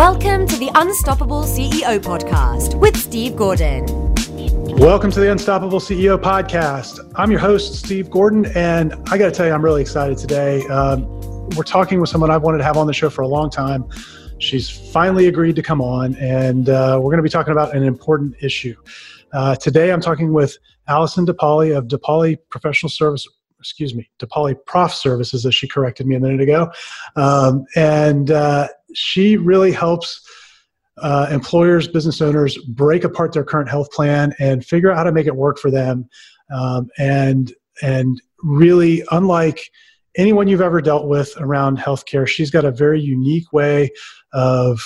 [0.00, 3.84] Welcome to the Unstoppable CEO podcast with Steve Gordon.
[4.78, 7.12] Welcome to the Unstoppable CEO podcast.
[7.16, 10.66] I'm your host, Steve Gordon, and I got to tell you, I'm really excited today.
[10.68, 11.04] Um,
[11.50, 13.90] we're talking with someone I've wanted to have on the show for a long time.
[14.38, 17.82] She's finally agreed to come on, and uh, we're going to be talking about an
[17.82, 18.76] important issue.
[19.34, 20.56] Uh, today, I'm talking with
[20.88, 23.28] Allison De Paoli of De Paoli Professional Service
[23.60, 26.72] excuse me, De Paoli Prof Services, as she corrected me a minute ago.
[27.14, 30.20] Um, and uh, she really helps
[31.02, 35.12] uh, employers, business owners break apart their current health plan and figure out how to
[35.12, 36.08] make it work for them.
[36.54, 39.70] Um, and and really, unlike
[40.16, 43.90] anyone you've ever dealt with around healthcare, she's got a very unique way
[44.32, 44.80] of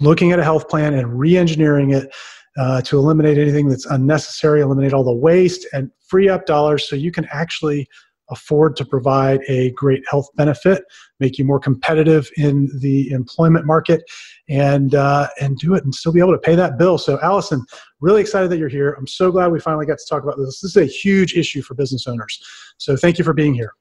[0.00, 2.12] looking at a health plan and re-engineering it
[2.58, 6.96] uh, to eliminate anything that's unnecessary, eliminate all the waste, and free up dollars so
[6.96, 7.88] you can actually
[8.30, 10.84] afford to provide a great health benefit,
[11.20, 14.02] make you more competitive in the employment market,
[14.48, 16.98] and uh, and do it and still be able to pay that bill.
[16.98, 17.64] So, Allison,
[18.00, 18.94] really excited that you're here.
[18.98, 20.60] I'm so glad we finally got to talk about this.
[20.60, 22.42] This is a huge issue for business owners.
[22.78, 23.72] So, thank you for being here.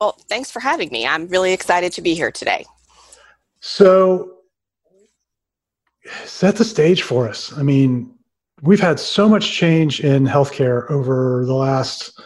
[0.00, 1.06] Well, thanks for having me.
[1.06, 2.64] I'm really excited to be here today.
[3.60, 4.36] So,
[6.24, 7.56] set the stage for us.
[7.56, 8.14] I mean,
[8.62, 12.20] we've had so much change in healthcare over the last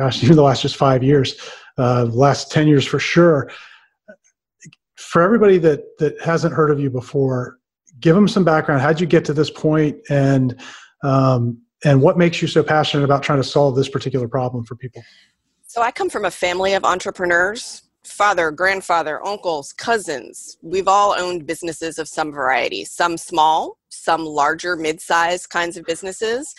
[0.00, 1.36] gosh, even the last just five years,
[1.78, 3.50] uh, last 10 years for sure.
[4.96, 7.58] For everybody that, that hasn't heard of you before,
[8.00, 8.80] give them some background.
[8.80, 10.60] How'd you get to this point and,
[11.02, 14.74] um, and what makes you so passionate about trying to solve this particular problem for
[14.74, 15.02] people?
[15.66, 20.56] So I come from a family of entrepreneurs father, grandfather, uncles, cousins.
[20.62, 25.84] We've all owned businesses of some variety, some small, some larger, mid sized kinds of
[25.84, 26.54] businesses.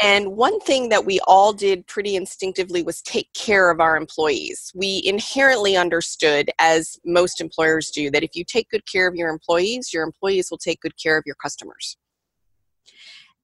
[0.00, 4.72] And one thing that we all did pretty instinctively was take care of our employees.
[4.74, 9.28] We inherently understood, as most employers do, that if you take good care of your
[9.28, 11.96] employees, your employees will take good care of your customers.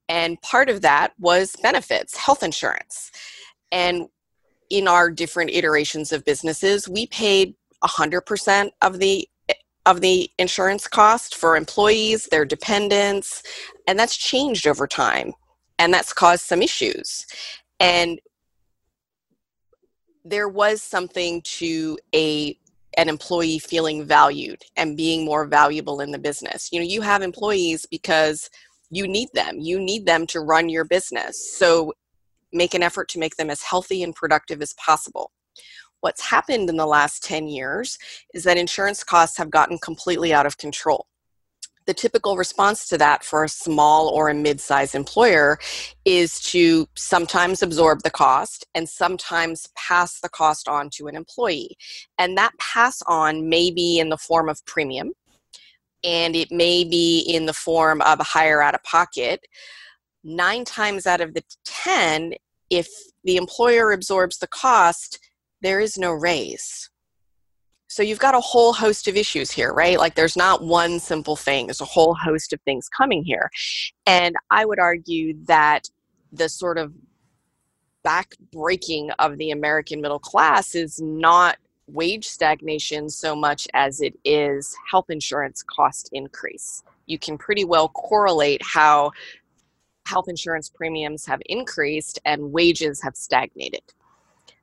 [0.08, 3.12] And part of that was benefits, health insurance.
[3.70, 4.08] And
[4.70, 9.28] in our different iterations of businesses, we paid 100% of the
[9.86, 13.42] of the insurance cost for employees, their dependents,
[13.86, 15.32] and that's changed over time
[15.80, 17.26] and that's caused some issues.
[17.80, 18.20] And
[20.24, 22.56] there was something to a
[22.98, 26.68] an employee feeling valued and being more valuable in the business.
[26.70, 28.50] You know you have employees because
[28.90, 29.58] you need them.
[29.58, 31.56] You need them to run your business.
[31.56, 31.94] So
[32.52, 35.30] make an effort to make them as healthy and productive as possible.
[36.00, 37.96] What's happened in the last 10 years
[38.34, 41.06] is that insurance costs have gotten completely out of control
[41.90, 45.58] the typical response to that for a small or a mid-sized employer
[46.04, 51.76] is to sometimes absorb the cost and sometimes pass the cost on to an employee.
[52.16, 55.10] And that pass on may be in the form of premium
[56.04, 59.40] and it may be in the form of a higher out of pocket.
[60.22, 62.34] Nine times out of the ten
[62.70, 62.86] if
[63.24, 65.18] the employer absorbs the cost
[65.60, 66.89] there is no raise
[67.90, 69.98] so you've got a whole host of issues here, right?
[69.98, 73.50] Like there's not one simple thing, there's a whole host of things coming here.
[74.06, 75.90] And I would argue that
[76.32, 76.92] the sort of
[78.06, 81.56] backbreaking of the American middle class is not
[81.88, 86.84] wage stagnation so much as it is health insurance cost increase.
[87.06, 89.10] You can pretty well correlate how
[90.06, 93.82] health insurance premiums have increased and wages have stagnated.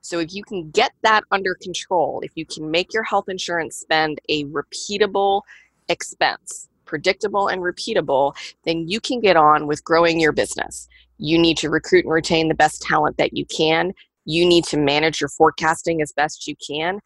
[0.07, 3.75] So if you can get that under control, if you can make your health insurance
[3.75, 5.41] spend a repeatable
[5.89, 10.87] expense, predictable and repeatable, then you can get on with growing your business.
[11.17, 13.91] You need to recruit and retain the best talent that you can.
[14.23, 17.01] You need to manage your forecasting as best you can.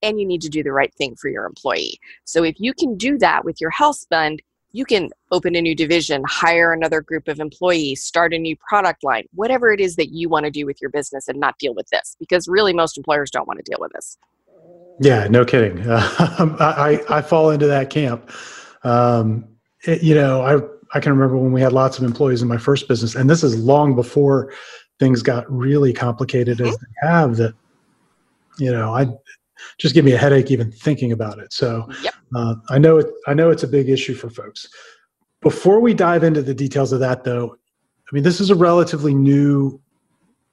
[0.00, 1.98] And you need to do the right thing for your employee.
[2.22, 4.42] So if you can do that with your health spend,
[4.74, 9.04] you can open a new division, hire another group of employees, start a new product
[9.04, 11.74] line, whatever it is that you want to do with your business and not deal
[11.74, 12.16] with this.
[12.18, 14.18] Because really, most employers don't want to deal with this.
[15.00, 15.78] Yeah, no kidding.
[16.34, 18.30] Uh, I, I fall into that camp.
[18.82, 19.46] Um,
[19.84, 20.60] it, you know, I,
[20.96, 23.44] I can remember when we had lots of employees in my first business, and this
[23.44, 24.52] is long before
[24.98, 26.84] things got really complicated as mm-hmm.
[26.84, 27.54] they have that,
[28.58, 29.06] you know, I,
[29.78, 31.52] just give me a headache even thinking about it.
[31.52, 32.14] So yep.
[32.34, 33.06] uh, I know it.
[33.26, 34.68] I know it's a big issue for folks.
[35.40, 39.14] Before we dive into the details of that, though, I mean this is a relatively
[39.14, 39.80] new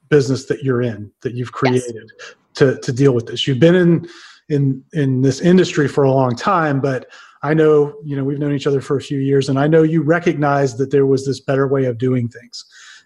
[0.10, 2.36] business that you're in that you've created yes.
[2.56, 3.48] to to deal with this.
[3.48, 4.08] You've been in
[4.50, 7.08] in in this industry for a long time, but
[7.44, 9.82] I know you know we've known each other for a few years, and I know
[9.82, 12.64] you recognize that there was this better way of doing things,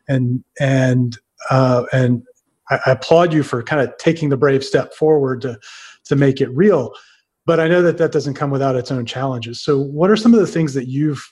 [0.07, 1.17] and and
[1.49, 2.23] uh, and
[2.69, 5.57] I, I applaud you for kind of taking the brave step forward to
[6.05, 6.91] to make it real.
[7.45, 9.61] but I know that that doesn't come without its own challenges.
[9.61, 11.23] So, what are some of the things that you've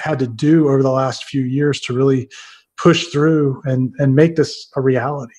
[0.00, 2.28] had to do over the last few years to really
[2.78, 5.34] push through and and make this a reality?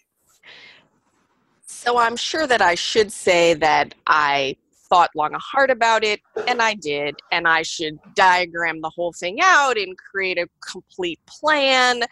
[1.65, 4.55] So I'm sure that I should say that I
[4.89, 9.11] thought long and hard about it, and I did, and I should diagram the whole
[9.11, 12.03] thing out and create a complete plan.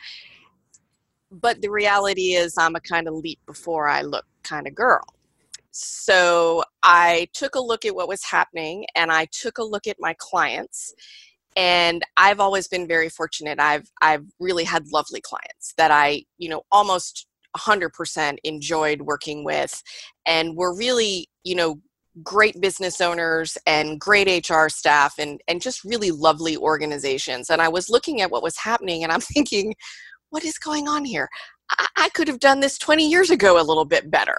[1.32, 5.06] But the reality is, I'm a kind of leap before I look kind of girl.
[5.72, 9.98] So I took a look at what was happening and I took a look at
[10.00, 10.94] my clients.
[11.56, 13.60] And I've always been very fortunate.
[13.60, 17.28] I've I've really had lovely clients that I, you know, almost
[17.58, 19.82] 100% enjoyed working with
[20.26, 21.82] and were really, you know,
[22.24, 27.50] great business owners and great HR staff and and just really lovely organizations.
[27.50, 29.74] And I was looking at what was happening and I'm thinking,
[30.30, 31.30] what is going on here?
[31.98, 34.38] I, could have done this 20 years ago a little bit better.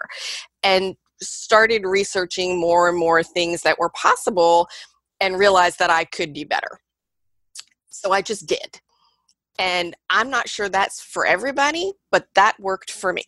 [0.62, 4.68] And started researching more and more things that were possible
[5.20, 6.80] and realized that I could be better.
[7.88, 8.80] So I just did.
[9.58, 13.24] And I'm not sure that's for everybody, but that worked for me.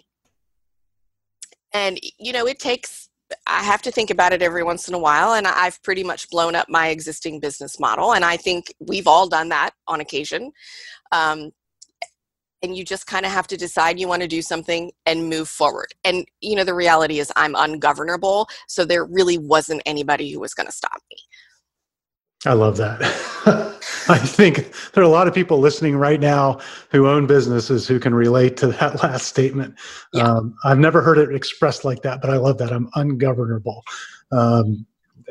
[1.73, 3.09] And, you know, it takes,
[3.47, 5.35] I have to think about it every once in a while.
[5.35, 8.15] And I've pretty much blown up my existing business model.
[8.15, 10.53] And I think we've all done that on occasion.
[11.13, 11.51] Um,
[12.65, 15.49] and you just kind of have to decide you want to do something and move
[15.49, 15.89] forward.
[16.05, 20.55] And you know, the reality is I'm ungovernable, so there really wasn't anybody who was
[20.55, 21.19] going to stop me.
[22.47, 23.01] I love that.
[24.09, 27.99] I think there are a lot of people listening right now who own businesses who
[27.99, 29.75] can relate to that last statement.
[30.13, 30.25] Yeah.
[30.25, 32.73] Um, I've never heard it expressed like that, but I love that.
[32.73, 33.83] I'm ungovernable.
[34.33, 34.87] Um,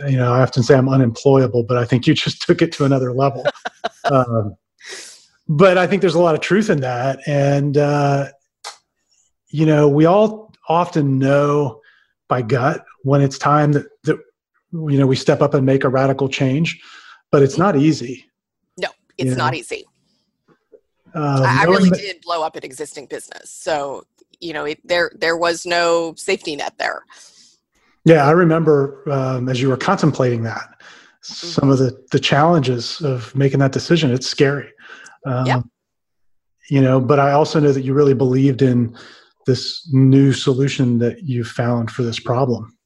[0.08, 2.86] you know, I often say I'm unemployable, but I think you just took it to
[2.86, 3.46] another level.
[4.06, 4.56] um,
[5.48, 7.20] but I think there's a lot of truth in that.
[7.28, 8.30] And, uh,
[9.50, 11.82] you know, we all often know
[12.28, 14.18] by gut when it's time that, that,
[14.72, 16.82] you know, we step up and make a radical change,
[17.32, 18.26] but it's not easy.
[18.78, 19.60] No, it's you not know?
[19.60, 19.86] easy.
[21.16, 23.52] Uh, I, I really that, did blow up an existing business.
[23.52, 24.04] So,
[24.40, 27.04] you know, it, there, there was no safety net there.
[28.06, 31.48] Yeah, I remember um, as you were contemplating that, mm-hmm.
[31.48, 34.12] some of the the challenges of making that decision.
[34.12, 34.70] It's scary.
[35.26, 35.62] Um, yeah.
[36.70, 38.98] You know, but I also know that you really believed in
[39.46, 42.78] this new solution that you found for this problem.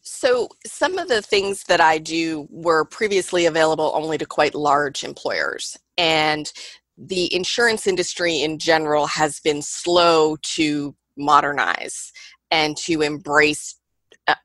[0.00, 5.04] So, some of the things that I do were previously available only to quite large
[5.04, 5.76] employers.
[5.98, 6.50] And
[6.96, 12.12] the insurance industry in general has been slow to modernize
[12.50, 13.76] and to embrace
[14.26, 14.36] a,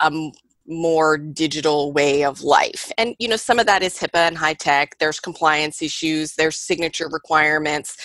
[0.00, 0.30] a
[0.70, 2.90] more digital way of life.
[2.96, 4.98] And you know, some of that is HIPAA and HITECH.
[4.98, 7.96] There's compliance issues, there's signature requirements.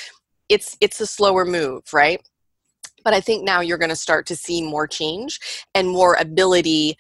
[0.49, 2.21] It's it's a slower move, right?
[3.03, 5.39] But I think now you're going to start to see more change
[5.75, 6.97] and more ability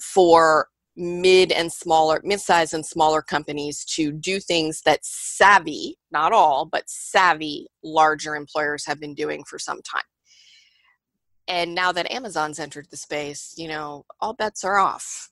[0.00, 6.64] for mid and smaller mid-sized and smaller companies to do things that savvy not all
[6.64, 10.04] but savvy larger employers have been doing for some time
[11.48, 15.30] and now that Amazon's entered the space, you know, all bets are off.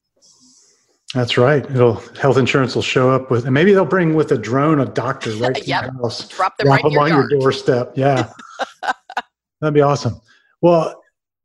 [1.15, 1.65] That's right.
[1.71, 4.87] It'll health insurance will show up with, and maybe they'll bring with a drone a
[4.87, 5.85] doctor right to yep.
[5.85, 7.93] your house, drop them drop right them on your doorstep.
[7.97, 8.33] Yeah,
[9.61, 10.21] that'd be awesome.
[10.63, 11.03] Well,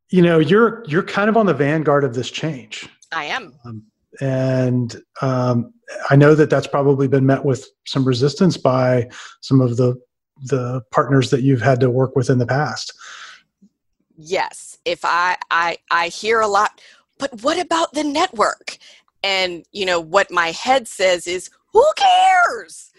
[0.09, 2.87] you know, you're you're kind of on the vanguard of this change.
[3.11, 3.83] I am, um,
[4.21, 5.73] and um,
[6.09, 9.09] I know that that's probably been met with some resistance by
[9.41, 9.95] some of the
[10.43, 12.93] the partners that you've had to work with in the past
[14.17, 16.81] yes if i i i hear a lot
[17.19, 18.77] but what about the network?
[19.23, 22.91] And you know what my head says is who cares?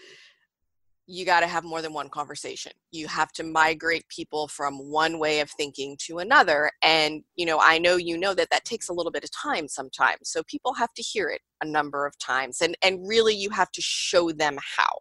[1.07, 2.71] You got to have more than one conversation.
[2.91, 6.71] You have to migrate people from one way of thinking to another.
[6.83, 9.67] And you know i know you know that that takes a little bit of time
[9.67, 10.29] sometimes.
[10.29, 12.61] So people have to hear it a number of times.
[12.61, 14.99] And and really you have to show them how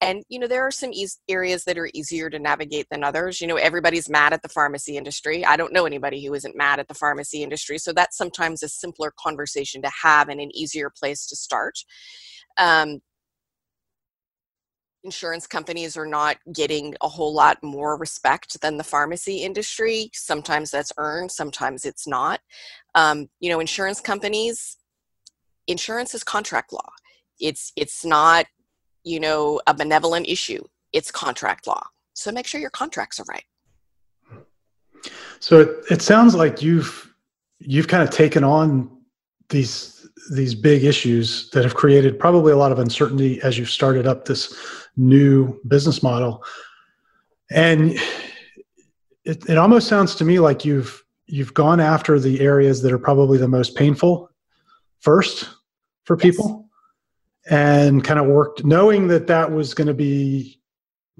[0.00, 3.40] and you know there are some e- areas that are easier to navigate than others.
[3.40, 5.44] You know everybody's mad at the pharmacy industry.
[5.44, 8.68] I don't know anybody who isn't mad at the pharmacy industry so that's sometimes a
[8.68, 11.78] simpler conversation to have and an easier place to start.
[12.58, 13.00] Um,
[15.02, 20.10] insurance companies are not getting a whole lot more respect than the pharmacy industry.
[20.12, 22.40] Sometimes that's earned sometimes it's not.
[22.94, 24.76] Um, you know insurance companies
[25.66, 26.90] insurance is contract law.
[27.38, 28.46] It's it's not
[29.04, 30.62] you know, a benevolent issue.
[30.92, 31.82] It's contract law.
[32.14, 33.44] So make sure your contracts are right.
[35.38, 37.14] So it, it sounds like you've
[37.58, 38.90] you've kind of taken on
[39.48, 44.06] these these big issues that have created probably a lot of uncertainty as you've started
[44.06, 44.54] up this
[44.96, 46.44] new business model.
[47.50, 47.92] And
[49.24, 52.98] it, it almost sounds to me like you've you've gone after the areas that are
[52.98, 54.30] probably the most painful
[55.00, 55.48] first
[56.04, 56.69] for people.
[57.48, 60.60] And kind of worked knowing that that was going to be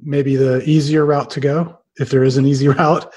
[0.02, 3.12] maybe the easier route to go if there is an easy route.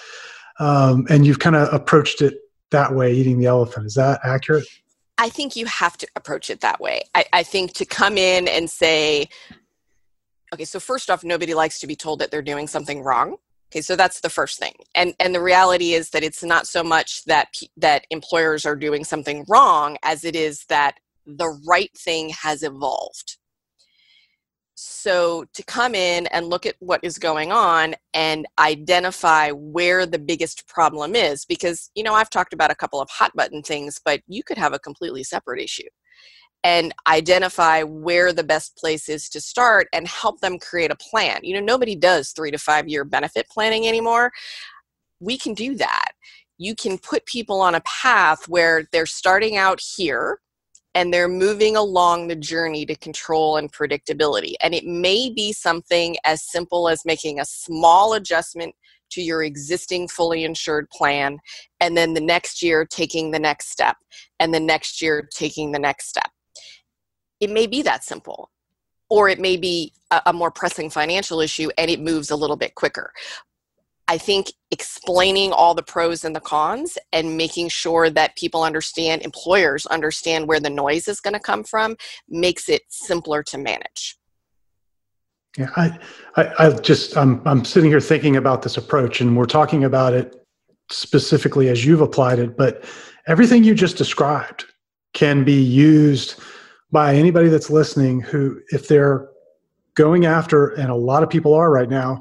[0.60, 2.36] Um, and you've kind of approached it
[2.72, 3.86] that way eating the elephant.
[3.86, 4.66] Is that accurate?
[5.18, 7.04] I think you have to approach it that way.
[7.16, 9.30] I, I think to come in and say
[10.54, 13.38] okay so first off nobody likes to be told that they're doing something wrong.
[13.72, 14.74] Okay so that's the first thing.
[14.96, 19.04] And and the reality is that it's not so much that that employers are doing
[19.04, 23.38] something wrong as it is that the right thing has evolved
[24.75, 30.18] so to come in and look at what is going on and identify where the
[30.18, 34.00] biggest problem is because you know i've talked about a couple of hot button things
[34.03, 35.88] but you could have a completely separate issue
[36.63, 41.39] and identify where the best place is to start and help them create a plan.
[41.44, 44.32] You know, nobody does three to five year benefit planning anymore.
[45.20, 46.12] We can do that.
[46.58, 50.39] You can put people on a path where they're starting out here
[50.96, 54.54] and they're moving along the journey to control and predictability.
[54.62, 58.76] And it may be something as simple as making a small adjustment
[59.12, 61.38] to your existing fully insured plan,
[61.80, 63.98] and then the next year taking the next step,
[64.40, 66.32] and the next year taking the next step
[67.44, 68.50] it may be that simple
[69.10, 69.92] or it may be
[70.26, 73.12] a, more pressing financial issue and it moves a little bit quicker
[74.08, 79.22] I think explaining all the pros and the cons and making sure that people understand,
[79.22, 81.96] employers understand where the noise is going to come from,
[82.28, 84.18] makes it simpler to manage.
[85.58, 86.00] Yeah, I,
[86.36, 90.14] I, I, just, I'm, I'm sitting here thinking about this approach, and we're talking about
[90.14, 90.36] it
[90.90, 92.84] specifically as you've applied it, but
[93.28, 94.66] everything you just described
[95.14, 96.36] can be used
[96.92, 99.30] by anybody that's listening who, if they're
[99.96, 102.20] going after, and a lot of people are right now,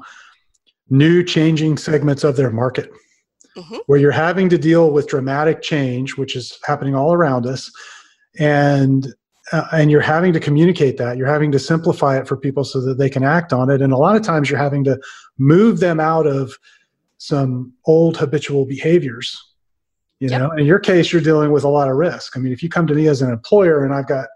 [0.93, 2.91] new changing segments of their market,
[3.57, 3.77] mm-hmm.
[3.87, 7.71] where you're having to deal with dramatic change, which is happening all around us,
[8.39, 9.07] and
[9.51, 11.17] uh, and you're having to communicate that.
[11.17, 13.81] You're having to simplify it for people so that they can act on it.
[13.81, 14.99] And a lot of times, you're having to
[15.37, 16.53] move them out of
[17.17, 19.35] some old habitual behaviors.
[20.19, 20.39] You yep.
[20.39, 22.37] know, in your case, you're dealing with a lot of risk.
[22.37, 24.27] I mean, if you come to me as an employer and I've got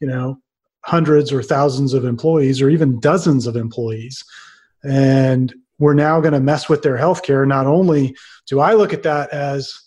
[0.00, 0.38] you know
[0.84, 4.24] hundreds or thousands of employees or even dozens of employees
[4.82, 7.46] and we're now going to mess with their healthcare.
[7.46, 8.16] not only
[8.46, 9.78] do i look at that as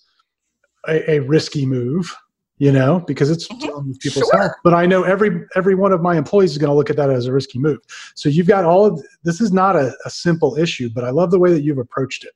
[0.88, 2.16] a, a risky move
[2.58, 3.92] you know because it's mm-hmm.
[4.00, 4.38] people's sure.
[4.38, 6.96] health but i know every every one of my employees is going to look at
[6.96, 7.80] that as a risky move
[8.16, 11.32] so you've got all of this is not a, a simple issue but i love
[11.32, 12.34] the way that you've approached it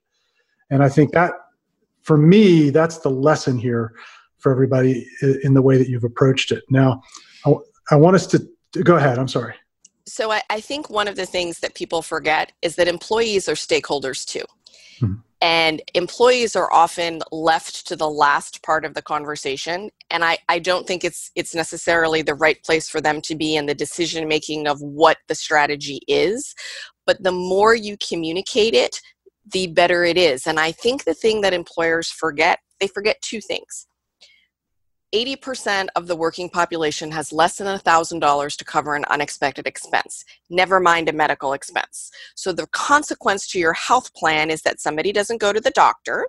[0.69, 1.31] and i think that
[2.01, 3.93] for me that's the lesson here
[4.37, 5.07] for everybody
[5.43, 7.01] in the way that you've approached it now
[7.45, 7.53] I,
[7.91, 9.19] I want us to, to go ahead.
[9.19, 9.55] I'm sorry.
[10.07, 13.53] So I, I, think one of the things that people forget is that employees are
[13.53, 14.43] stakeholders too.
[14.99, 15.15] Hmm.
[15.41, 19.89] And employees are often left to the last part of the conversation.
[20.09, 23.55] And I, I don't think it's it's necessarily the right place for them to be
[23.55, 26.55] in the decision making of what the strategy is.
[27.05, 29.01] But the more you communicate it,
[29.51, 30.47] the better it is.
[30.47, 33.87] And I think the thing that employers forget, they forget two things
[35.15, 40.81] 80% of the working population has less than $1,000 to cover an unexpected expense, never
[40.81, 42.11] mind a medical expense.
[42.35, 46.27] So the consequence to your health plan is that somebody doesn't go to the doctor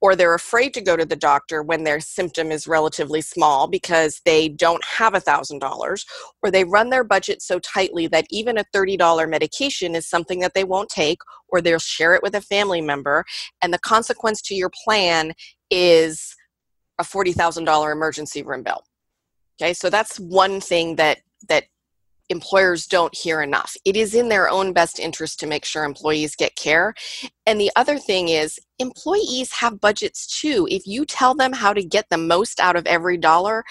[0.00, 4.20] or they're afraid to go to the doctor when their symptom is relatively small because
[4.24, 6.04] they don't have $1,000
[6.42, 10.54] or they run their budget so tightly that even a $30 medication is something that
[10.54, 13.24] they won't take or they'll share it with a family member
[13.62, 15.32] and the consequence to your plan
[15.70, 16.36] is
[17.02, 18.84] a $40,000 emergency room bill.
[19.60, 21.18] Okay, so that's one thing that
[21.48, 21.64] that
[22.28, 23.76] employers don't hear enough.
[23.84, 26.94] It is in their own best interest to make sure employees get care.
[27.46, 30.66] And the other thing is employees have budgets too.
[30.70, 33.64] If you tell them how to get the most out of every dollar,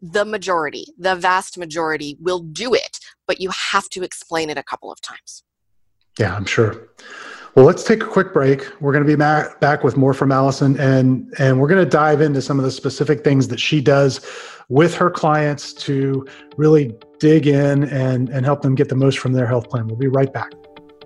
[0.00, 4.62] the majority, the vast majority will do it, but you have to explain it a
[4.62, 5.42] couple of times.
[6.18, 6.88] Yeah, I'm sure.
[7.56, 8.66] Well, let's take a quick break.
[8.82, 12.20] We're going to be back with more from Allison, and and we're going to dive
[12.20, 14.20] into some of the specific things that she does
[14.68, 16.26] with her clients to
[16.58, 19.86] really dig in and and help them get the most from their health plan.
[19.86, 20.52] We'll be right back.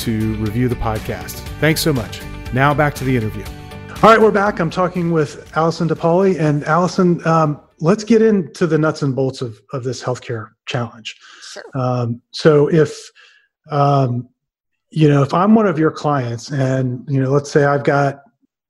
[0.00, 1.32] to review the podcast.
[1.60, 2.20] Thanks so much.
[2.52, 3.44] Now back to the interview.
[4.02, 4.60] All right, we're back.
[4.60, 6.38] I'm talking with Allison De Paoli.
[6.38, 11.16] And Allison, um, let's get into the nuts and bolts of, of this healthcare challenge.
[11.52, 11.62] Sure.
[11.74, 13.10] Um, so if
[13.70, 14.28] um,
[14.90, 18.22] you know if I'm one of your clients, and you know, let's say I've got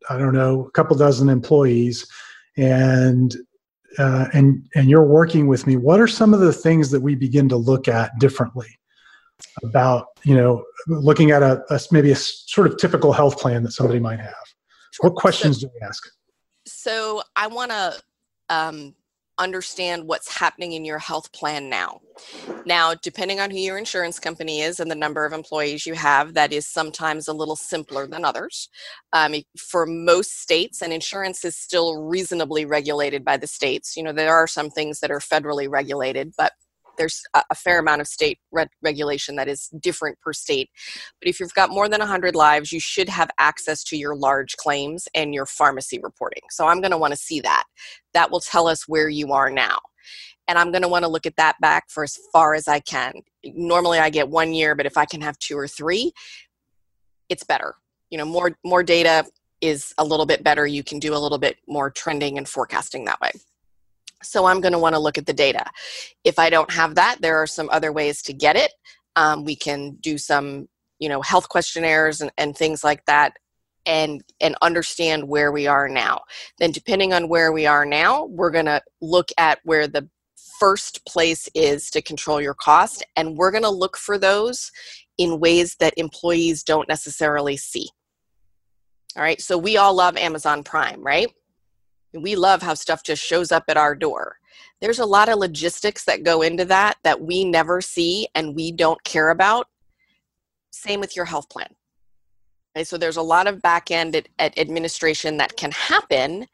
[0.08, 2.06] I don't know a couple dozen employees,
[2.56, 3.34] and
[3.98, 7.14] uh, and and you're working with me, what are some of the things that we
[7.14, 8.78] begin to look at differently
[9.64, 13.72] about you know looking at a, a maybe a sort of typical health plan that
[13.72, 14.34] somebody might have?
[15.00, 16.02] What questions so, do we ask?
[16.66, 17.94] So I want to
[18.48, 18.94] um,
[19.38, 22.00] understand what's happening in your health plan now.
[22.64, 26.34] Now, depending on who your insurance company is and the number of employees you have,
[26.34, 28.68] that is sometimes a little simpler than others.
[29.12, 33.96] Um, for most states, and insurance is still reasonably regulated by the states.
[33.96, 36.52] You know, there are some things that are federally regulated, but
[36.96, 40.70] there's a, fair amount of state re- regulation that is different per state.
[41.20, 44.56] But if you've got more than 100 lives, you should have access to your large
[44.56, 46.42] claims and your pharmacy reporting.
[46.50, 47.64] So I'm going to want to see that.
[48.14, 49.78] That will tell us where you are now.
[50.48, 52.80] And I'm going to want to look at that back for as far as I
[52.80, 53.14] can.
[53.44, 56.12] Normally I get one year, but if I can have two or three,
[57.28, 57.74] it's better.
[58.10, 59.24] You know, more more data
[59.60, 60.66] is a little bit better.
[60.66, 63.32] You can do a little bit more trending and forecasting that way.
[64.22, 65.64] So I'm going to want to look at the data.
[66.24, 68.72] If I don't have that, there are some other ways to get it.
[69.14, 70.68] Um, we can do some,
[70.98, 73.34] you know, health questionnaires and, and things like that
[73.86, 76.20] and and understand where we are now.
[76.58, 80.08] Then depending on where we are now, we're going to look at where the
[80.58, 84.70] first place is to control your cost and we're going to look for those
[85.18, 87.88] in ways that employees don't necessarily see.
[89.16, 89.40] All right?
[89.40, 91.28] So we all love Amazon Prime, right?
[92.22, 94.38] We love how stuff just shows up at our door.
[94.80, 98.72] There's a lot of logistics that go into that that we never see and we
[98.72, 99.68] don't care about.
[100.70, 101.68] Same with your health plan.
[102.76, 106.46] Okay, so there's a lot of back end at, at administration that can happen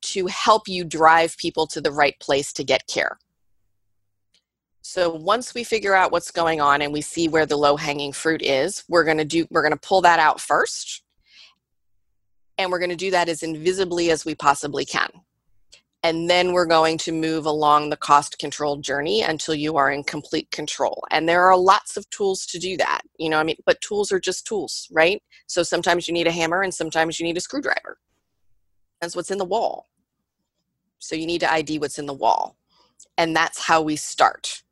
[0.00, 3.18] to help you drive people to the right place to get care.
[4.80, 8.12] So once we figure out what's going on and we see where the low hanging
[8.12, 11.02] fruit is, we're going to do we're going to pull that out first
[12.58, 15.08] and we're going to do that as invisibly as we possibly can.
[16.02, 20.04] And then we're going to move along the cost control journey until you are in
[20.04, 21.02] complete control.
[21.10, 23.02] And there are lots of tools to do that.
[23.18, 25.20] You know, I mean, but tools are just tools, right?
[25.48, 27.98] So sometimes you need a hammer and sometimes you need a screwdriver.
[29.00, 29.86] That's what's in the wall.
[30.98, 32.56] So you need to ID what's in the wall.
[33.16, 34.62] And that's how we start.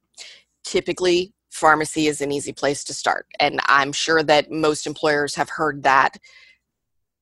[0.65, 3.27] Typically, pharmacy is an easy place to start.
[3.41, 6.19] And I'm sure that most employers have heard that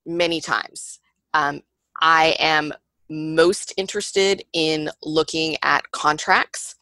[0.06, 1.00] many times.
[1.32, 1.62] Um,
[2.00, 2.72] I am
[3.08, 6.76] most interested in looking at contracts.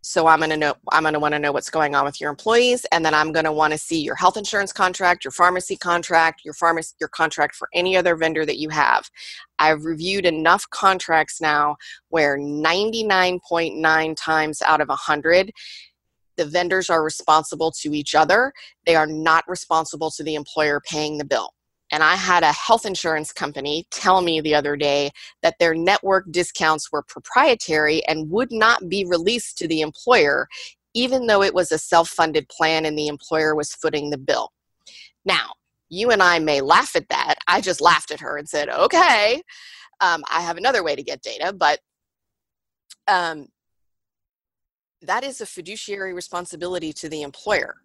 [0.00, 2.20] So I'm going to know I'm going to want to know what's going on with
[2.20, 5.32] your employees and then I'm going to want to see your health insurance contract, your
[5.32, 9.10] pharmacy contract, your pharmacy your contract for any other vendor that you have.
[9.58, 11.76] I've reviewed enough contracts now
[12.10, 15.50] where 99.9 times out of 100
[16.36, 18.52] the vendors are responsible to each other.
[18.84, 21.55] They are not responsible to the employer paying the bill.
[21.92, 25.10] And I had a health insurance company tell me the other day
[25.42, 30.48] that their network discounts were proprietary and would not be released to the employer,
[30.94, 34.50] even though it was a self funded plan and the employer was footing the bill.
[35.24, 35.52] Now,
[35.88, 37.36] you and I may laugh at that.
[37.46, 39.42] I just laughed at her and said, okay,
[40.00, 41.78] um, I have another way to get data, but
[43.08, 43.46] um,
[45.02, 47.76] that is a fiduciary responsibility to the employer.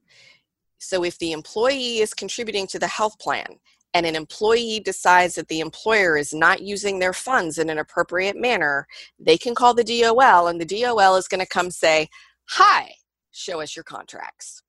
[0.80, 3.60] So if the employee is contributing to the health plan
[3.94, 8.38] and an employee decides that the employer is not using their funds in an appropriate
[8.38, 8.88] manner,
[9.20, 12.08] they can call the DOL and the DOL is going to come say,
[12.50, 12.92] Hi,
[13.32, 14.64] show us your contracts.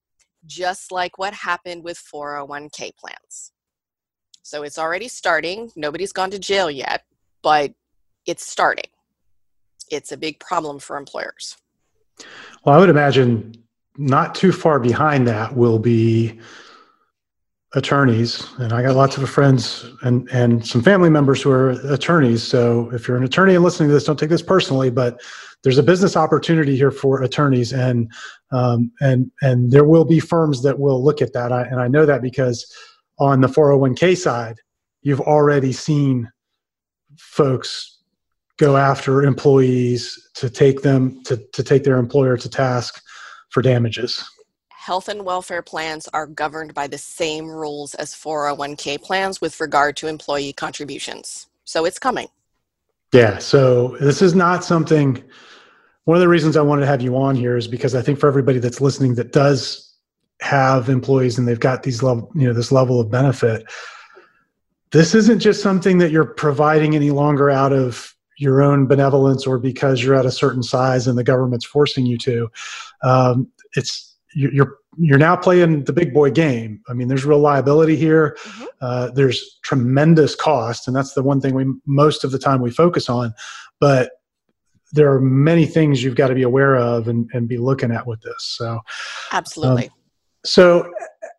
[0.47, 3.53] Just like what happened with 401k plans.
[4.43, 5.71] So it's already starting.
[5.77, 7.05] Nobody's gone to jail yet,
[7.43, 7.73] but
[8.27, 8.91] it's starting.
[9.91, 11.57] It's a big problem for employers.
[12.65, 13.55] Well, I would imagine
[13.97, 16.41] not too far behind that will be
[17.75, 22.43] attorneys and i got lots of friends and and some family members who are attorneys.
[22.43, 25.21] So if you're an attorney and listening to this don't take this personally but
[25.63, 28.13] there's a business opportunity here for attorneys and
[28.51, 31.53] um, and and there will be firms that will look at that.
[31.53, 32.71] I, and i know that because
[33.19, 34.57] on the 401k side
[35.01, 36.31] you've already seen
[37.17, 38.01] folks
[38.59, 43.03] go after employees to take them to, to take their employer to task
[43.51, 44.23] for damages
[44.83, 49.97] health and welfare plans are governed by the same rules as 401k plans with regard
[49.97, 51.47] to employee contributions.
[51.65, 52.27] So it's coming.
[53.13, 55.23] Yeah, so this is not something
[56.05, 58.19] one of the reasons I wanted to have you on here is because I think
[58.19, 59.95] for everybody that's listening that does
[60.41, 63.65] have employees and they've got these level, you know, this level of benefit,
[64.91, 69.59] this isn't just something that you're providing any longer out of your own benevolence or
[69.59, 72.51] because you're at a certain size and the government's forcing you to.
[73.05, 76.83] Um, it's you're you're now playing the big boy game.
[76.89, 78.37] I mean, there's real liability here.
[78.43, 78.65] Mm-hmm.
[78.81, 82.71] Uh, there's tremendous cost, and that's the one thing we most of the time we
[82.71, 83.35] focus on.
[83.81, 84.11] But
[84.93, 88.07] there are many things you've got to be aware of and, and be looking at
[88.07, 88.45] with this.
[88.59, 88.81] So,
[89.33, 89.87] absolutely.
[89.87, 89.95] Um,
[90.45, 90.93] so,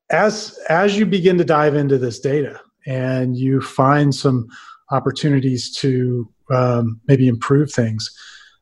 [0.10, 4.48] as as you begin to dive into this data and you find some
[4.92, 8.16] opportunities to um, maybe improve things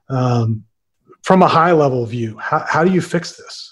[0.09, 0.63] um,
[1.23, 3.70] from a high level view, how, how do you fix this?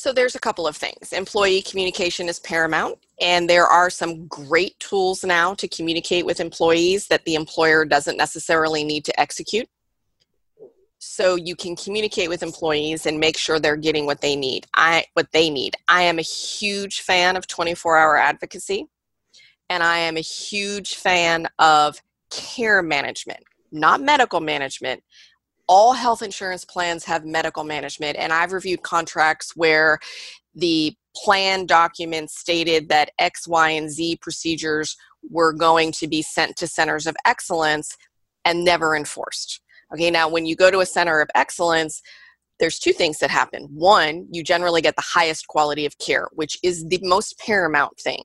[0.00, 1.12] So there's a couple of things.
[1.12, 7.06] Employee communication is paramount, and there are some great tools now to communicate with employees
[7.08, 9.68] that the employer doesn't necessarily need to execute.
[11.00, 14.66] So you can communicate with employees and make sure they're getting what they need.
[14.74, 15.76] I what they need.
[15.86, 18.86] I am a huge fan of 24-hour advocacy,
[19.68, 25.02] and I am a huge fan of care management, not medical management,
[25.70, 30.00] all health insurance plans have medical management, and I've reviewed contracts where
[30.52, 34.96] the plan documents stated that X, Y, and Z procedures
[35.30, 37.96] were going to be sent to centers of excellence
[38.44, 39.60] and never enforced.
[39.94, 42.02] Okay, now when you go to a center of excellence,
[42.58, 43.68] there's two things that happen.
[43.72, 48.24] One, you generally get the highest quality of care, which is the most paramount thing.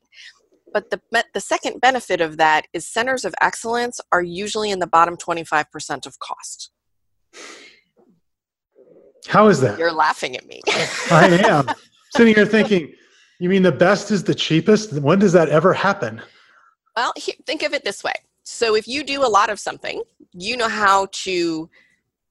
[0.73, 0.99] But the,
[1.35, 6.07] the second benefit of that is centers of excellence are usually in the bottom 25%
[6.07, 6.71] of cost.
[9.27, 9.79] How is that?
[9.79, 10.61] You're laughing at me.
[11.11, 11.67] I am.
[12.11, 12.93] Sitting here thinking,
[13.39, 14.93] you mean the best is the cheapest?
[14.93, 16.21] When does that ever happen?
[16.95, 17.13] Well,
[17.45, 18.13] think of it this way.
[18.43, 21.69] So if you do a lot of something, you know how to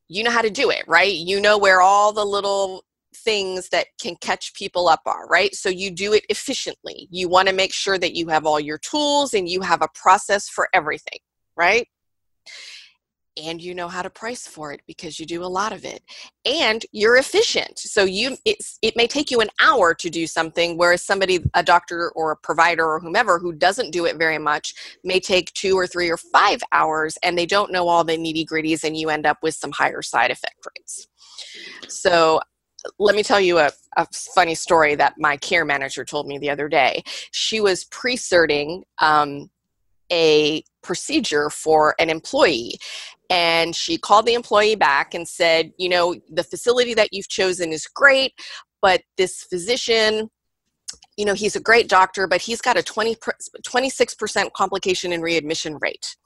[0.09, 1.13] you know how to do it, right?
[1.13, 2.85] You know where all the little
[3.17, 5.55] things that can catch people up are, right?
[5.55, 7.09] So you do it efficiently.
[7.11, 9.89] You want to make sure that you have all your tools and you have a
[9.95, 11.19] process for everything,
[11.57, 11.89] right?
[13.43, 16.03] And you know how to price for it because you do a lot of it
[16.45, 20.77] and you're efficient so you it's, it may take you an hour to do something
[20.77, 24.75] whereas somebody a doctor or a provider or whomever who doesn't do it very much
[25.05, 28.47] may take two or three or five hours and they don't know all the nitty
[28.47, 31.09] gritties and you end up with some higher side effect rates
[31.89, 32.41] so
[32.99, 36.51] let me tell you a, a, funny story that my care manager told me the
[36.51, 37.03] other day.
[37.31, 39.49] She was pre-certing um,
[40.13, 42.79] a procedure for an employee
[43.31, 47.73] and she called the employee back and said you know the facility that you've chosen
[47.73, 48.33] is great
[48.83, 50.31] but this physician
[51.17, 53.17] you know he's a great doctor but he's got a 20
[53.67, 56.17] 26% complication and readmission rate.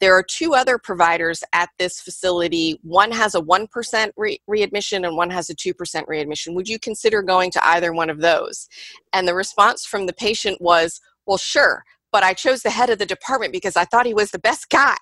[0.00, 2.78] There are two other providers at this facility.
[2.82, 6.54] One has a 1% re- readmission and one has a 2% readmission.
[6.54, 8.68] Would you consider going to either one of those?
[9.12, 12.98] And the response from the patient was well sure but i chose the head of
[12.98, 14.96] the department because i thought he was the best guy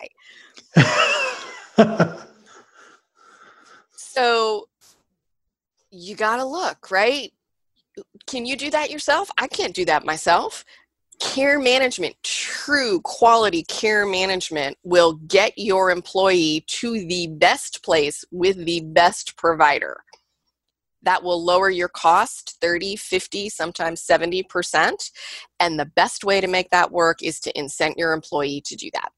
[3.97, 4.69] so
[5.91, 7.33] you got to look, right?
[8.27, 9.31] Can you do that yourself?
[9.39, 10.65] I can't do that myself.
[11.21, 18.65] Care management, true quality care management will get your employee to the best place with
[18.65, 20.05] the best provider.
[21.03, 25.11] That will lower your cost 30, 50, sometimes 70%.
[25.59, 28.91] And the best way to make that work is to incent your employee to do
[28.95, 29.11] that.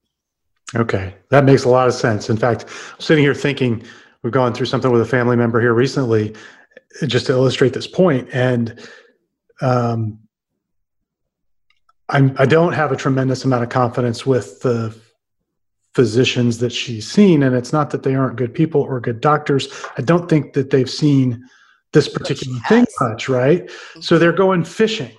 [0.76, 2.30] Okay, that makes a lot of sense.
[2.30, 3.83] In fact, I'm sitting here thinking
[4.22, 6.35] we've gone through something with a family member here recently,
[7.06, 8.88] just to illustrate this point, and
[9.61, 10.18] um,
[12.09, 14.96] I'm, I don't have a tremendous amount of confidence with the
[15.94, 19.68] physicians that she's seen, and it's not that they aren't good people or good doctors.
[19.98, 21.44] I don't think that they've seen
[21.92, 23.66] this particular thing much, right?
[23.66, 24.00] Mm-hmm.
[24.00, 25.11] So they're going fishing.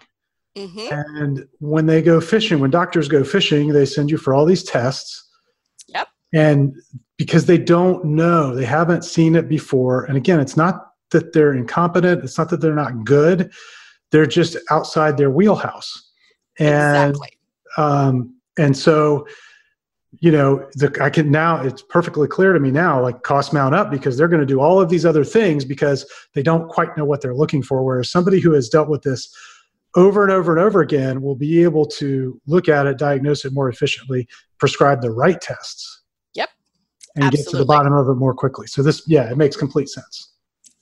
[0.57, 0.93] Mm-hmm.
[0.93, 4.63] And when they go fishing, when doctors go fishing, they send you for all these
[4.63, 5.29] tests
[6.33, 6.75] and
[7.17, 10.05] because they don't know they haven't seen it before.
[10.05, 13.51] And again it's not that they're incompetent it's not that they're not good.
[14.11, 16.11] They're just outside their wheelhouse.
[16.59, 17.37] And exactly.
[17.77, 19.25] um, and so
[20.19, 23.73] you know the, i can now it's perfectly clear to me now like costs mount
[23.73, 26.95] up because they're going to do all of these other things because they don't quite
[26.97, 27.83] know what they're looking for.
[27.83, 29.33] Whereas somebody who has dealt with this
[29.95, 33.53] over and over and over again will be able to look at it diagnose it
[33.53, 36.00] more efficiently prescribe the right tests
[37.15, 37.43] and Absolutely.
[37.43, 38.67] get to the bottom of it more quickly.
[38.67, 40.33] So this, yeah, it makes complete sense.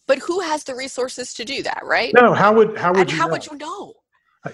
[0.08, 2.14] But who has the resources to do that, right?
[2.14, 3.34] No, how would how would and you how know?
[3.34, 3.94] would you know?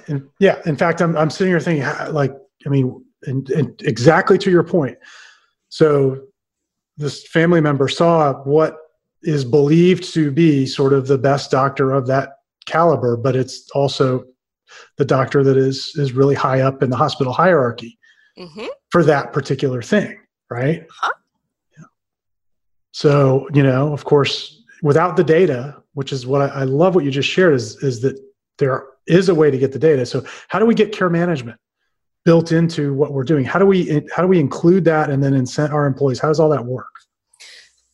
[0.07, 2.35] And, yeah, in fact, I'm I'm sitting here thinking, like,
[2.65, 4.97] I mean, and, and exactly to your point.
[5.69, 6.25] So
[6.97, 8.77] this family member saw what
[9.23, 14.25] is believed to be sort of the best doctor of that caliber, but it's also
[14.97, 17.97] the doctor that is is really high up in the hospital hierarchy
[18.37, 18.67] mm-hmm.
[18.89, 20.17] for that particular thing.
[20.49, 20.85] right?
[20.89, 21.11] Huh?
[22.95, 27.03] So, you know, of course, without the data, which is what I, I love what
[27.03, 28.17] you just shared, is, is that
[28.57, 30.05] there is a way to get the data.
[30.05, 31.59] So, how do we get care management
[32.23, 33.43] built into what we're doing?
[33.43, 36.19] How do we how do we include that and then incent our employees?
[36.19, 36.87] How does all that work?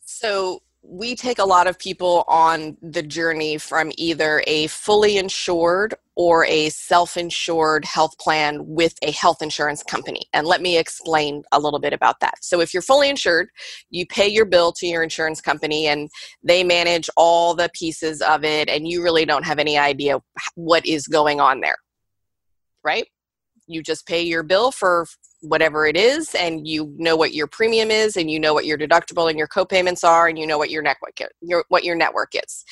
[0.04, 5.94] So, we take a lot of people on the journey from either a fully insured
[6.16, 10.26] or a self insured health plan with a health insurance company.
[10.32, 12.34] And let me explain a little bit about that.
[12.42, 13.48] So, if you're fully insured,
[13.90, 16.10] you pay your bill to your insurance company and
[16.42, 20.20] they manage all the pieces of it, and you really don't have any idea
[20.56, 21.76] what is going on there,
[22.84, 23.06] right?
[23.72, 25.06] You just pay your bill for
[25.40, 28.78] whatever it is and you know what your premium is and you know what your
[28.78, 32.32] deductible and your co-payments are and you know what your network your what your network
[32.34, 32.64] is.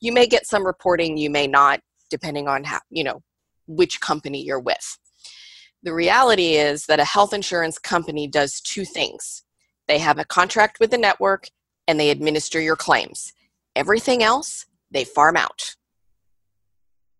[0.00, 3.22] You may get some reporting you may not depending on how you know
[3.66, 4.98] which company you're with.
[5.82, 9.44] The reality is that a health insurance company does two things.
[9.86, 11.48] They have a contract with the network
[11.86, 13.32] and they administer your claims.
[13.76, 15.74] Everything else they farm out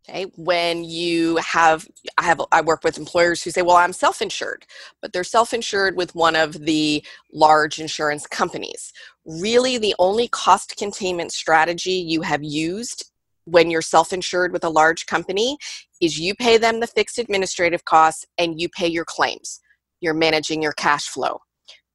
[0.06, 1.88] Okay, when you have,
[2.18, 4.66] I have, I work with employers who say, "Well, I'm self-insured,"
[5.00, 8.92] but they're self-insured with one of the large insurance companies.
[9.24, 13.10] Really, the only cost containment strategy you have used
[13.46, 15.56] when you're self-insured with a large company
[16.02, 19.60] is you pay them the fixed administrative costs and you pay your claims.
[20.00, 21.40] You're managing your cash flow.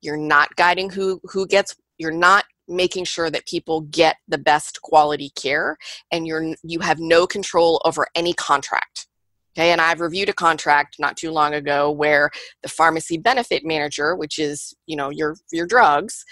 [0.02, 1.76] You're not guiding who who gets.
[2.00, 5.78] You're not making sure that people get the best quality care
[6.12, 9.08] and you're you have no control over any contract.
[9.58, 12.30] Okay and i've reviewed a contract not too long ago where
[12.62, 16.24] the pharmacy benefit manager which is you know your your drugs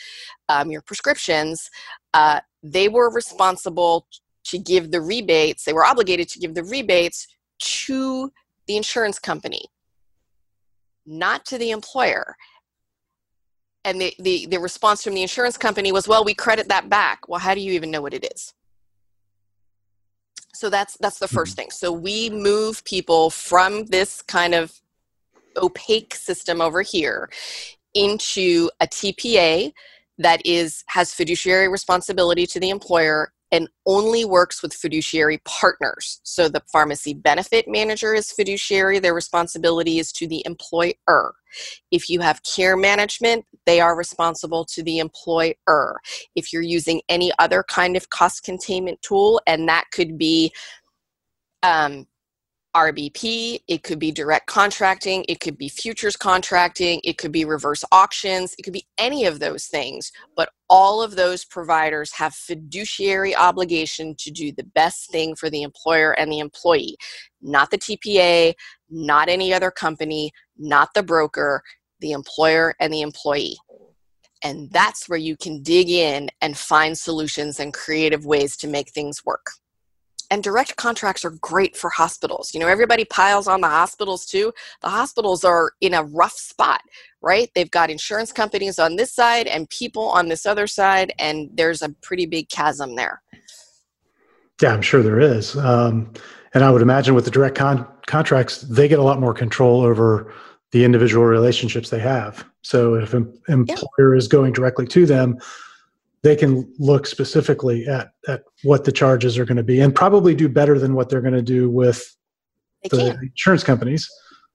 [0.50, 1.69] um, your prescriptions
[2.13, 4.08] uh, they were responsible
[4.45, 7.28] to give the rebates they were obligated to give the rebates
[7.60, 8.32] to
[8.67, 9.65] the insurance company
[11.06, 12.36] not to the employer
[13.88, 17.28] and the, the, the response from the insurance company was well we credit that back
[17.28, 18.54] well how do you even know what it is
[20.54, 21.63] so that's that's the first mm-hmm.
[21.63, 24.80] thing so we move people from this kind of
[25.56, 27.30] opaque system over here
[27.93, 29.71] into a tpa
[30.17, 36.19] that is has fiduciary responsibility to the employer and only works with fiduciary partners.
[36.23, 41.34] So the pharmacy benefit manager is fiduciary, their responsibility is to the employer.
[41.92, 46.00] If you have care management, they are responsible to the employer.
[46.36, 50.54] If you're using any other kind of cost containment tool, and that could be
[51.64, 52.08] um,
[52.78, 57.84] RBP, it could be direct contracting, it could be futures contracting, it could be reverse
[57.92, 60.12] auctions, it could be any of those things.
[60.36, 65.64] But all of those providers have fiduciary obligation to do the best thing for the
[65.64, 66.98] employer and the employee,
[67.42, 68.54] not the TPA,
[68.92, 71.63] not any other company, not the broker,
[72.00, 73.58] the employer and the employee.
[74.43, 78.91] And that's where you can dig in and find solutions and creative ways to make
[78.91, 79.48] things work
[80.30, 82.54] and direct contracts are great for hospitals.
[82.54, 84.54] You know, everybody piles on the hospitals too.
[84.82, 86.82] The hospitals are in a rough spot,
[87.22, 87.50] right?
[87.56, 91.82] They've got insurance companies on this side and people on this other side, and there's
[91.82, 93.22] a pretty big chasm there.
[94.62, 95.56] Yeah, I'm sure there is.
[95.56, 96.13] Um,
[96.54, 99.82] and I would imagine with the direct con- contracts, they get a lot more control
[99.82, 100.34] over
[100.78, 102.46] the individual relationships they have.
[102.62, 105.40] So if an employer is going directly to them,
[106.22, 110.36] they can look specifically at at what the charges are going to be and probably
[110.36, 112.16] do better than what they're going to do with
[112.84, 113.20] they the can.
[113.24, 114.08] insurance companies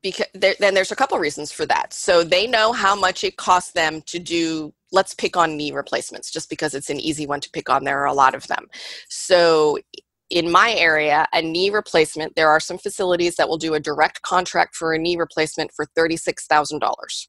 [0.02, 3.36] because there, then there's a couple reasons for that so they know how much it
[3.36, 7.40] costs them to do let's pick on knee replacements just because it's an easy one
[7.40, 8.68] to pick on there are a lot of them
[9.08, 9.78] so
[10.32, 14.22] in my area a knee replacement there are some facilities that will do a direct
[14.22, 17.28] contract for a knee replacement for $36000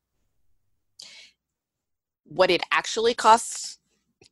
[2.26, 3.80] what it actually costs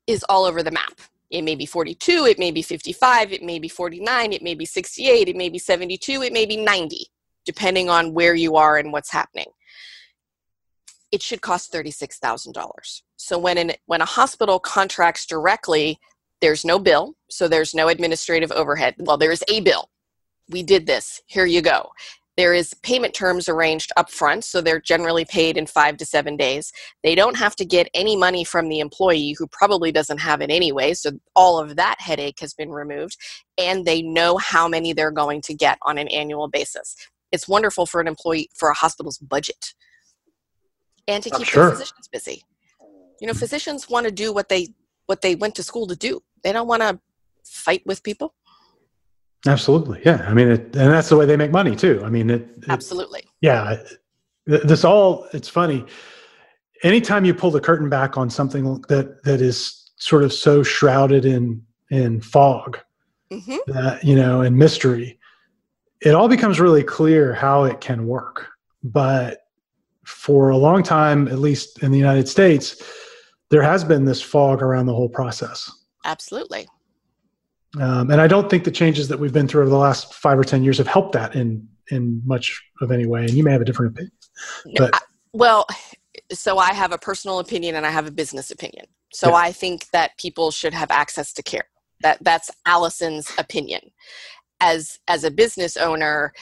[0.07, 0.99] is all over the map.
[1.29, 4.65] It may be 42, it may be 55, it may be 49, it may be
[4.65, 7.07] 68, it may be 72, it may be 90,
[7.45, 9.45] depending on where you are and what's happening.
[11.11, 13.01] It should cost $36,000.
[13.15, 15.99] So when an, when a hospital contracts directly,
[16.41, 18.95] there's no bill, so there's no administrative overhead.
[18.97, 19.89] Well, there is a bill.
[20.49, 21.21] We did this.
[21.27, 21.91] Here you go.
[22.37, 26.37] There is payment terms arranged up front, so they're generally paid in five to seven
[26.37, 26.71] days.
[27.03, 30.49] They don't have to get any money from the employee who probably doesn't have it
[30.49, 33.17] anyway, so all of that headache has been removed,
[33.57, 36.95] and they know how many they're going to get on an annual basis.
[37.31, 39.73] It's wonderful for an employee for a hospital's budget
[41.07, 41.63] and to keep sure.
[41.65, 42.43] their physicians busy.
[43.19, 44.69] You know, physicians want to do what they
[45.05, 46.21] what they went to school to do.
[46.43, 46.99] They don't want to
[47.43, 48.33] fight with people.
[49.47, 50.01] Absolutely.
[50.05, 50.25] Yeah.
[50.27, 52.01] I mean, it, and that's the way they make money too.
[52.05, 53.23] I mean, it, it absolutely.
[53.41, 53.77] Yeah.
[54.45, 55.85] This all, it's funny.
[56.83, 61.25] anytime you pull the curtain back on something that that is sort of so shrouded
[61.25, 62.79] in in fog
[63.31, 65.19] hmm that you know and mystery
[66.01, 68.47] it all becomes really clear how it can work
[68.83, 69.39] but
[70.05, 72.81] for a long time at least in the united states
[73.49, 75.71] there has been this fog around the whole process
[76.05, 76.67] Absolutely.
[77.79, 80.37] um, and i don't think the changes that we've been through over the last five
[80.37, 83.51] or ten years have helped that in in much of any way and you may
[83.51, 84.11] have a different opinion
[84.77, 84.99] But- I-
[85.33, 85.65] well,
[86.33, 88.85] so I have a personal opinion and I have a business opinion.
[89.13, 89.35] So Yeah.
[89.35, 91.69] I think that people should have access to care.
[92.01, 93.91] That that's Allison's opinion.
[94.59, 96.33] As as a business owner,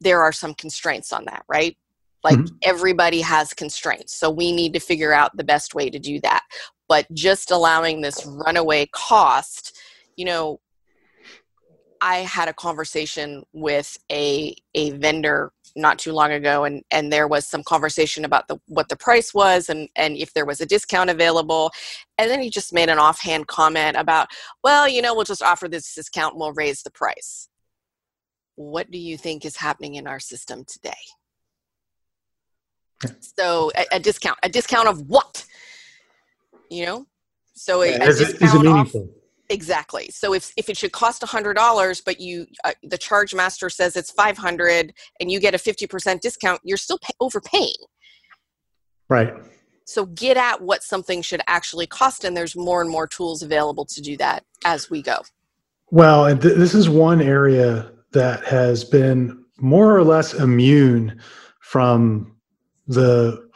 [0.00, 1.76] there are some constraints on that, right?
[2.26, 2.58] Like Mhm.
[2.62, 4.12] everybody has constraints.
[4.16, 6.42] So we need to figure out the best way to do that.
[6.88, 9.76] But just allowing this runaway cost,
[10.16, 10.60] you know,
[12.00, 17.28] I had a conversation with a a vendor not too long ago and and there
[17.28, 20.66] was some conversation about the what the price was and and if there was a
[20.66, 21.70] discount available
[22.18, 24.26] and then he just made an offhand comment about
[24.64, 27.48] well you know we'll just offer this discount and we'll raise the price
[28.56, 30.92] what do you think is happening in our system today.
[33.20, 35.44] So a, a discount a discount of what
[36.70, 37.06] you know
[37.54, 38.92] so a, a is, it, is it discount off
[39.48, 40.08] Exactly.
[40.10, 43.70] So if if it should cost a hundred dollars, but you uh, the charge master
[43.70, 47.74] says it's five hundred, and you get a fifty percent discount, you're still pay- overpaying.
[49.08, 49.32] right
[49.84, 53.84] So get at what something should actually cost, and there's more and more tools available
[53.84, 55.22] to do that as we go.
[55.90, 61.20] Well, and th- this is one area that has been more or less immune
[61.60, 62.35] from
[62.86, 63.48] the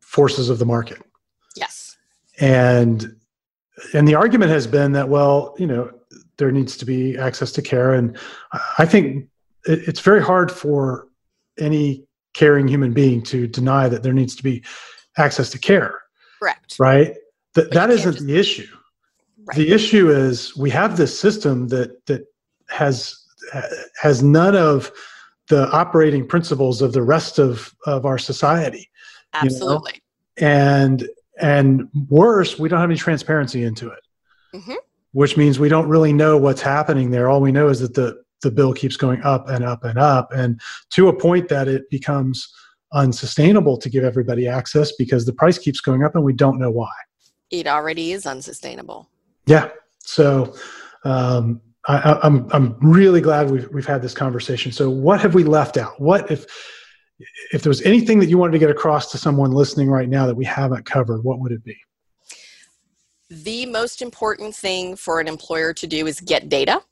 [0.00, 1.00] forces of the market.
[1.56, 1.96] Yes.
[2.40, 3.16] And
[3.92, 5.90] and the argument has been that well, you know,
[6.38, 8.16] there needs to be access to care and
[8.78, 9.28] I- think
[9.66, 11.08] it's very hard for
[11.58, 14.62] any caring human being to deny that there needs to be
[15.16, 16.02] access to care,
[16.38, 16.76] Correct.
[16.78, 17.14] right?
[17.54, 18.66] That that isn't just- the issue.
[19.46, 19.56] Right.
[19.56, 22.26] The issue is we have this system that that
[22.68, 23.16] has
[24.00, 24.90] has none of
[25.48, 28.88] the operating principles of the rest of of our society,
[29.32, 30.02] Absolutely.
[30.38, 31.08] and
[31.40, 34.00] and worse, we don't have any transparency into it,
[34.54, 34.76] Mhm.
[35.12, 37.28] which means we don't really know what's happening there.
[37.28, 40.30] All we know is that the the bill keeps going up and up and up,
[40.32, 42.52] and to a point that it becomes
[42.92, 46.70] unsustainable to give everybody access because the price keeps going up and we don't know
[46.70, 46.92] why.
[47.50, 49.08] It already is unsustainable.
[49.46, 49.70] Yeah.
[49.98, 50.54] So
[51.04, 54.72] um, I, I- I'm I'm really glad we've we've had this conversation.
[54.72, 56.00] So what have we left out?
[56.00, 56.46] What if
[57.52, 60.26] if there was anything that you wanted to get across to someone listening right now
[60.26, 61.22] that we haven't covered?
[61.22, 61.76] What would it be?
[63.30, 66.82] The most important thing for an employer to do is get data.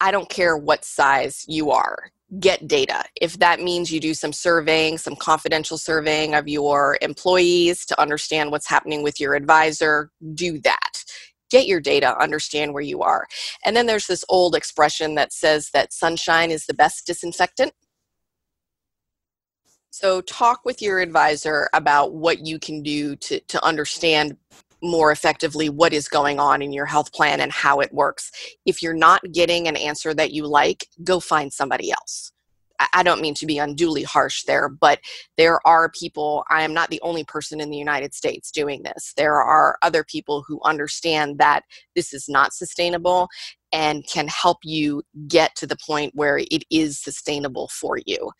[0.00, 3.04] I don't care what size you are, get data.
[3.20, 8.50] If that means you do some surveying, some confidential surveying of your employees to understand
[8.50, 11.04] what's happening with your advisor, do that.
[11.52, 13.26] Get your data, understand where you are.
[13.64, 17.74] And then there's this old expression that says that sunshine is the best disinfectant.
[19.90, 24.38] So, talk with your advisor about what you can do to, to understand
[24.82, 28.30] more effectively what is going on in your health plan and how it works.
[28.64, 32.32] If you're not getting an answer that you like, go find somebody else.
[32.92, 35.00] I- don't mean to be unduly harsh there, but
[35.36, 39.12] there are people, I am not the only person in the United States doing this.
[39.16, 41.62] There are other people who understand that
[41.96, 43.28] this is not sustainable
[43.72, 48.30] and can help you get to the point where it is sustainable for you.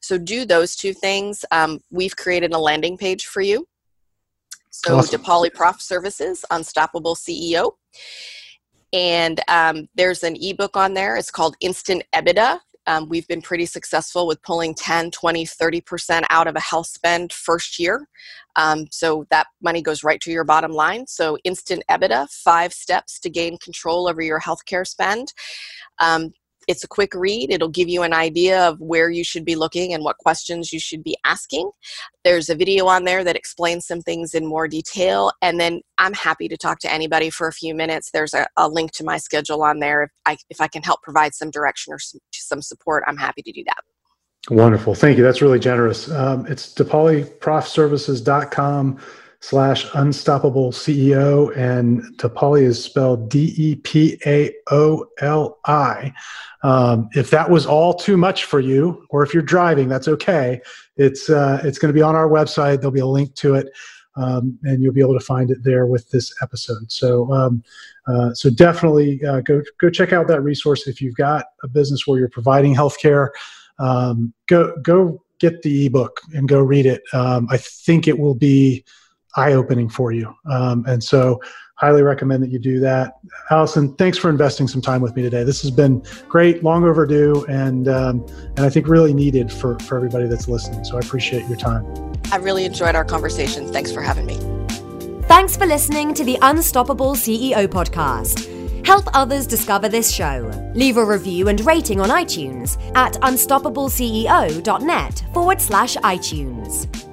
[0.00, 1.44] So do those two things.
[1.50, 3.66] Um, we've created a landing page for you.
[4.70, 5.22] So Awesome.
[5.22, 7.72] DePaoli Prof Services, Unstoppable CEO.
[8.92, 11.16] And um, there's an ebook on there.
[11.16, 12.58] It's called Instant EBITDA.
[12.86, 17.32] Um, we've been pretty successful with pulling 10, 20, 30% out of a health spend
[17.32, 18.08] first year.
[18.56, 21.06] Um, so that money goes right to your bottom line.
[21.06, 25.32] So Instant EBITDA, five steps to gain control over your healthcare spend.
[26.00, 26.32] Um,
[26.68, 27.50] it's a quick read.
[27.50, 30.80] It'll give you an idea of where you should be looking and what questions you
[30.80, 31.70] should be asking.
[32.24, 35.32] There's a video on there that explains some things in more detail.
[35.42, 38.10] And then I'm happy to talk to anybody for a few minutes.
[38.12, 40.04] There's a, a link to my schedule on there.
[40.04, 43.42] If I, if I can help provide some direction or some, some support, I'm happy
[43.42, 43.78] to do that.
[44.50, 44.96] Wonderful.
[44.96, 45.24] Thank you.
[45.24, 46.10] That's really generous.
[46.10, 48.98] Um, it's DePaoliProfServices.com
[49.42, 53.72] slash unstoppable CEO and DePaoli is spelled D-E-P-A-O-L-I.
[56.62, 60.60] Um, if that was all too much for you, or if you're driving, that's okay.
[60.96, 62.76] It's, uh, it's going to be on our website.
[62.76, 63.68] There'll be a link to it.
[64.14, 66.92] Um, and you'll be able to find it there with this episode.
[66.92, 67.64] So, um,
[68.06, 72.06] uh, so definitely uh, go go check out that resource if you've got a business
[72.06, 73.30] where you're providing healthcare
[73.78, 77.02] um, go go get the ebook and go read it.
[77.12, 78.84] Um, I think it will be
[79.36, 80.34] eye opening for you.
[80.50, 81.40] Um, and so,
[81.82, 83.14] highly recommend that you do that.
[83.50, 85.42] Allison, thanks for investing some time with me today.
[85.42, 88.24] This has been great, long overdue, and um,
[88.56, 90.84] and I think really needed for for everybody that's listening.
[90.84, 91.84] So I appreciate your time.
[92.30, 93.66] I really enjoyed our conversation.
[93.72, 94.38] Thanks for having me.
[95.26, 98.48] Thanks for listening to the Unstoppable CEO podcast.
[98.86, 100.50] Help others discover this show.
[100.74, 107.11] Leave a review and rating on iTunes at unstoppableceo.net forward slash iTunes.